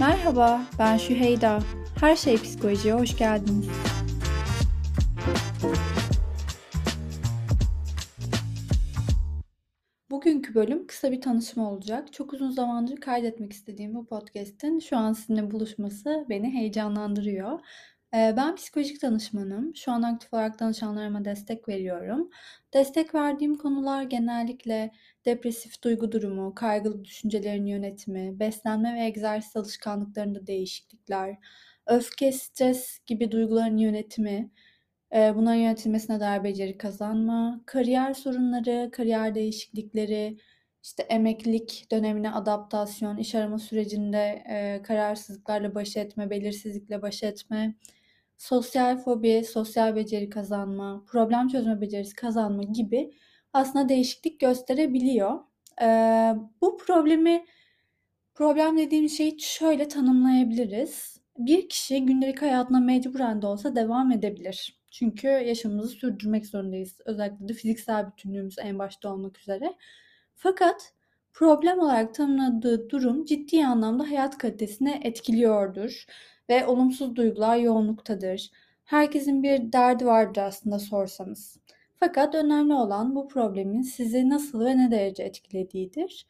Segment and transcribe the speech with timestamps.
[0.00, 1.60] Merhaba, ben Şüheyda.
[2.00, 3.68] Her Şey Psikoloji'ye hoş geldiniz.
[10.10, 12.12] Bugünkü bölüm kısa bir tanışma olacak.
[12.12, 17.60] Çok uzun zamandır kaydetmek istediğim bu podcast'in şu an sizinle buluşması beni heyecanlandırıyor.
[18.12, 19.76] Ben psikolojik danışmanım.
[19.76, 22.30] Şu an aktif olarak danışanlarıma destek veriyorum.
[22.74, 24.90] Destek verdiğim konular genellikle
[25.24, 31.36] depresif duygu durumu, kaygılı düşüncelerin yönetimi, beslenme ve egzersiz alışkanlıklarında değişiklikler,
[31.86, 34.50] öfke, stres gibi duyguların yönetimi,
[35.12, 40.36] bunların yönetilmesine dair beceri kazanma, kariyer sorunları, kariyer değişiklikleri,
[40.82, 47.74] işte emeklilik dönemine adaptasyon, iş arama sürecinde e, kararsızlıklarla baş etme, belirsizlikle baş etme,
[48.40, 53.14] sosyal fobi, sosyal beceri kazanma, problem çözme becerisi kazanma gibi
[53.52, 55.40] aslında değişiklik gösterebiliyor.
[55.82, 57.44] Ee, bu problemi
[58.34, 61.20] problem dediğim şeyi şöyle tanımlayabiliriz.
[61.38, 64.80] Bir kişi gündelik hayatına mecburen de olsa devam edebilir.
[64.90, 66.98] Çünkü yaşamımızı sürdürmek zorundayız.
[67.04, 69.74] Özellikle de fiziksel bütünlüğümüz en başta olmak üzere.
[70.34, 70.92] Fakat
[71.32, 76.06] problem olarak tanımladığı durum ciddi anlamda hayat kalitesini etkiliyordur
[76.50, 78.50] ve olumsuz duygular yoğunluktadır.
[78.84, 81.58] Herkesin bir derdi vardır aslında sorsanız.
[81.96, 86.26] Fakat önemli olan bu problemin sizi nasıl ve ne derece etkilediğidir.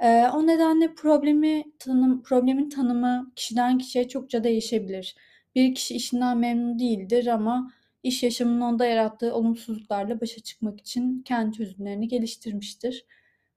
[0.00, 5.16] Ee, o nedenle problemi tanım, problemin tanımı kişiden kişiye çokça değişebilir.
[5.54, 7.72] Bir kişi işinden memnun değildir ama
[8.02, 13.06] iş yaşamının onda yarattığı olumsuzluklarla başa çıkmak için kendi çözümlerini geliştirmiştir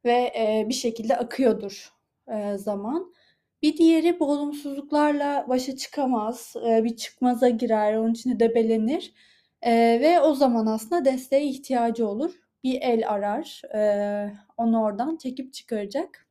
[0.06, 1.94] ve e, bir şekilde akıyordur
[2.28, 3.14] e, zaman.
[3.62, 9.14] Bir diğeri bu olumsuzluklarla başa çıkamaz, e, bir çıkmaza girer, onun içine debelenir
[9.62, 12.32] e, ve o zaman aslında desteğe ihtiyacı olur.
[12.64, 16.28] Bir el arar, e, onu oradan çekip çıkaracak.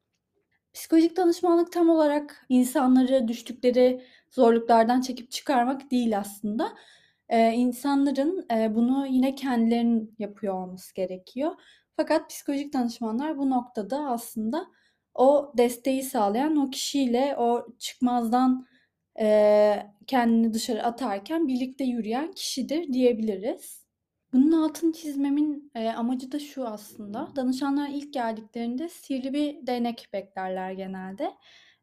[0.74, 6.76] Psikolojik danışmanlık tam olarak insanları düştükleri zorluklardan çekip çıkarmak değil aslında.
[7.28, 11.52] Ee, insanların bunu yine kendilerinin yapıyor olması gerekiyor.
[11.96, 14.66] Fakat psikolojik danışmanlar bu noktada aslında
[15.14, 18.66] o desteği sağlayan o kişiyle o çıkmazdan
[19.20, 23.80] e, kendini dışarı atarken birlikte yürüyen kişidir diyebiliriz.
[24.32, 27.28] Bunun altını çizmemin e, amacı da şu aslında.
[27.36, 31.32] Danışanlar ilk geldiklerinde sihirli bir değnek beklerler genelde.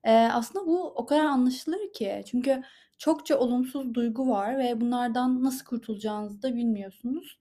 [0.03, 2.23] E, aslında bu o kadar anlaşılır ki.
[2.31, 2.63] Çünkü
[2.97, 7.39] çokça olumsuz duygu var ve bunlardan nasıl kurtulacağınızı da bilmiyorsunuz.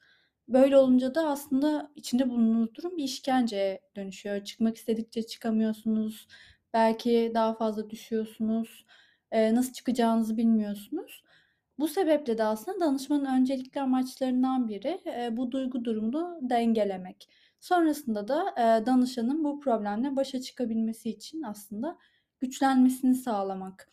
[0.48, 4.44] Böyle olunca da aslında içinde bulunduğunuz durum bir işkenceye dönüşüyor.
[4.44, 6.28] Çıkmak istedikçe çıkamıyorsunuz.
[6.74, 8.86] Belki daha fazla düşüyorsunuz.
[9.30, 11.22] E, nasıl çıkacağınızı bilmiyorsunuz.
[11.78, 17.28] Bu sebeple de aslında danışmanın öncelikli amaçlarından biri e, bu duygu durumunu dengelemek.
[17.60, 21.98] Sonrasında da e, danışanın bu problemle başa çıkabilmesi için aslında
[22.40, 23.88] güçlenmesini sağlamak.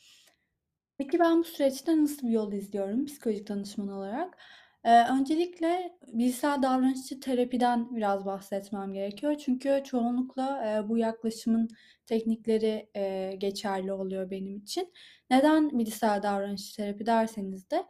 [0.98, 4.38] Peki ben bu süreçte nasıl bir yol izliyorum psikolojik danışman olarak?
[4.84, 9.36] Ee, öncelikle bilişsel davranışçı terapiden biraz bahsetmem gerekiyor.
[9.46, 11.70] Çünkü çoğunlukla e, bu yaklaşımın
[12.06, 14.94] teknikleri e, geçerli oluyor benim için.
[15.30, 17.86] Neden bilişsel davranışçı terapi derseniz de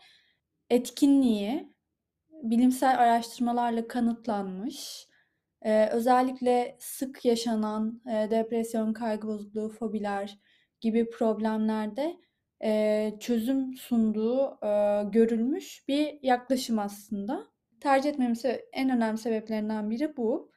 [0.69, 1.73] etkinliği
[2.43, 5.07] bilimsel araştırmalarla kanıtlanmış,
[5.61, 10.39] e, özellikle sık yaşanan e, depresyon, kaygı bozukluğu, fobiler
[10.81, 12.17] gibi problemlerde
[12.63, 17.47] eee, çözüm sunduğu, eee, görülmüş bir yaklaşım aslında.
[17.79, 18.37] Tercih etmemin
[18.73, 20.51] en önemli sebeplerinden biri bu.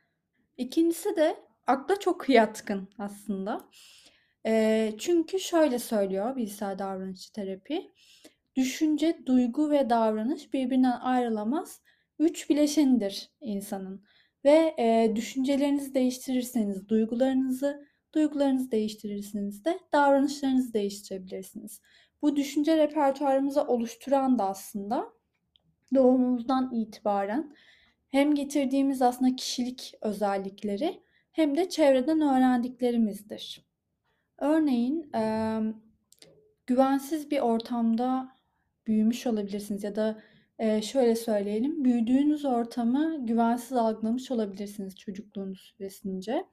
[0.57, 1.37] İkincisi de
[1.67, 3.69] akla çok yatkın aslında.
[4.47, 7.93] Eee, çünkü şöyle söylüyor bilişsel davranışçı terapi.
[8.57, 11.81] Düşünce, duygu ve davranış birbirinden ayrılamaz
[12.19, 14.05] üç bileşenidir insanın.
[14.45, 21.81] Ve eee, düşüncelerinizi değiştirirseniz duygularınızı, duygularınızı değiştirirseniz de davranışlarınızı değiştirebilirsiniz.
[22.23, 25.07] Bu düşünce repertuarımızı oluşturan da aslında
[25.95, 27.57] doğumumuzdan itibaren
[28.09, 33.67] hem getirdiğimiz aslında kişilik özellikleri hem de çevreden öğrendiklerimizdir.
[34.39, 35.13] Örneğin
[36.67, 38.37] güvensiz bir ortamda
[38.87, 40.23] büyümüş olabilirsiniz ya da
[40.83, 46.45] şöyle söyleyelim, büyüdüğünüz ortamı güvensiz algılamış olabilirsiniz çocukluğunuz süresince.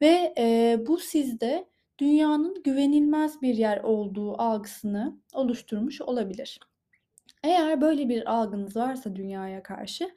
[0.00, 1.68] Ve e, bu sizde
[1.98, 6.60] dünyanın güvenilmez bir yer olduğu algısını oluşturmuş olabilir.
[7.44, 10.10] Eğer böyle bir algınız varsa dünyaya karşı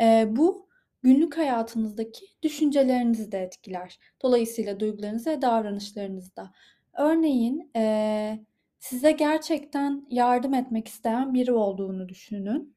[0.00, 0.68] e, bu
[1.02, 3.98] günlük hayatınızdaki düşüncelerinizi de etkiler.
[4.22, 6.52] Dolayısıyla duygularınızı ve davranışlarınızı da.
[6.98, 8.38] Örneğin e,
[8.78, 12.74] size gerçekten yardım etmek isteyen biri olduğunu düşünün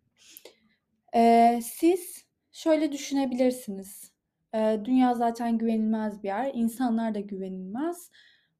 [1.15, 4.11] Eee, siz şöyle düşünebilirsiniz.
[4.86, 8.12] Dünya zaten güvenilmez bir yer, insanlar da güvenilmez.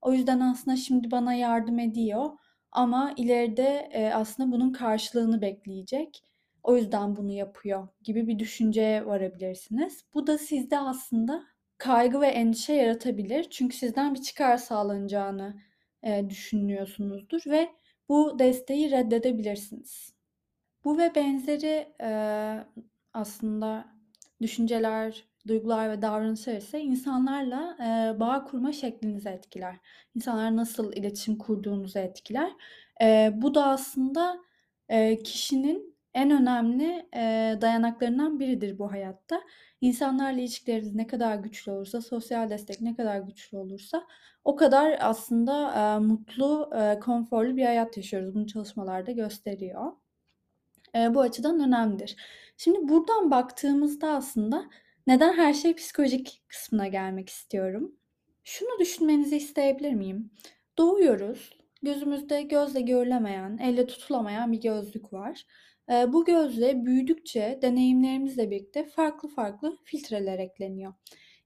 [0.02, 2.30] O yüzden aslında şimdi bana yardım ediyor
[2.72, 6.24] ama ileride aslında bunun karşılığını bekleyecek.
[6.64, 10.06] O yüzden bunu yapıyor gibi bir düşünceye varabilirsiniz.
[10.14, 11.44] Bu da sizde aslında
[11.78, 13.48] kaygı ve endişe yaratabilir.
[13.50, 15.56] Çünkü sizden bir çıkar sağlanacağını
[16.30, 17.70] düşünüyorsunuzdur ve
[18.10, 20.14] bu desteği reddedebilirsiniz.
[20.86, 21.94] Bu ve benzeri
[23.14, 23.86] aslında
[24.42, 29.76] düşünceler, duygular ve davranışlar ise insanlarla eee, bağ kurma şeklinizi etkiler.
[30.16, 32.52] İnsanlar nasıl iletişim kurduğunuzu etkiler.
[33.02, 34.38] Eee, bu da aslında
[34.90, 39.42] eee, kişinin en önemli eee, dayanaklarından biridir bu hayatta.
[39.82, 44.04] İnsanlarla ilişkileriniz ne kadar güçlü olursa, sosyal destek ne kadar güçlü olursa
[44.44, 48.36] o kadar aslında eee, mutlu, eee, konforlu bir hayat yaşıyoruz.
[48.36, 49.92] Bunu çalışmalar da gösteriyor.
[50.96, 52.16] Eee, bu açıdan önemlidir.
[52.58, 54.64] Şimdi buradan baktığımızda aslında
[55.08, 57.96] neden her şey psikolojik kısmına gelmek istiyorum.
[58.44, 60.32] Şunu düşünmenizi isteyebilir miyim?
[60.78, 61.58] Doğuyoruz.
[61.84, 65.46] Gözümüzde gözle görülemeyen, elle tutulamayan bir gözlük var.
[65.90, 70.94] Eee, bu gözle büyüdükçe deneyimlerimizle birlikte farklı farklı filtreler ekleniyor.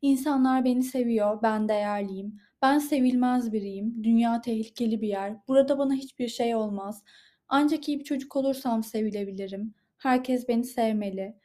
[0.01, 2.37] İnsanlar beni seviyor, ben değerliyim.
[2.61, 4.03] Ben sevilmez biriyim.
[4.03, 5.33] Dünya tehlikeli bir yer.
[5.47, 7.03] Burada bana hiçbir şey olmaz.
[7.47, 9.73] Ancak iyi bir çocuk olursam sevilebilirim.
[9.97, 11.35] Herkes beni sevmeli.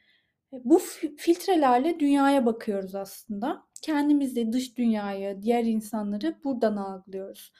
[0.51, 0.79] Bu
[1.17, 3.67] filtrelerle dünyaya bakıyoruz aslında.
[3.81, 7.51] Kendimizi, dış dünyayı, diğer insanları buradan algılıyoruz.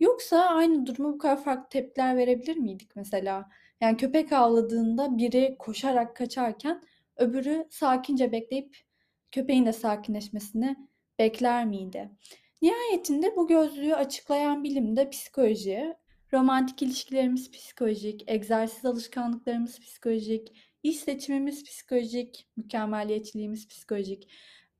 [0.00, 3.50] Yoksa aynı duruma bu kadar farklı tepkiler verebilir miydik mesela?
[3.80, 6.82] Yani köpek avladığında biri koşarak kaçarken
[7.16, 8.76] öbürü sakince bekleyip
[9.32, 10.76] köpeğin de sakinleşmesini
[11.18, 12.10] bekler miydi?
[12.62, 15.94] Nihayetinde bu gözlüğü açıklayan bilim de psikoloji.
[16.32, 20.52] Romantik ilişkilerimiz psikolojik, egzersiz alışkanlıklarımız psikolojik,
[20.84, 24.28] iş seçimimiz psikolojik, mükemmeliyetçiliğimiz psikolojik.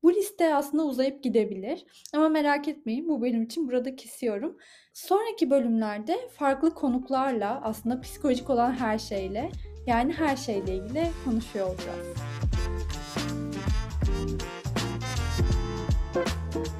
[0.02, 1.84] Bu liste aslında uzayıp gidebilir.
[2.12, 4.56] Ama merak etmeyin bu bölüm için burada kesiyorum.
[4.92, 9.50] Sonraki bölümlerde farklı konuklarla aslında psikolojik olan her şeyle
[9.86, 12.06] yani her şeyle ilgili konuşuyor olacağız.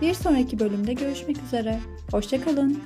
[0.00, 1.78] Bir sonraki bölümde görüşmek üzere.
[2.10, 2.82] Hoşçakalın.